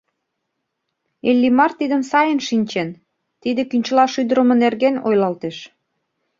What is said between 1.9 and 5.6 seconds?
сайын шинчен: тиде кӱнчыла шӱдырымӧ нерген ойлалтеш.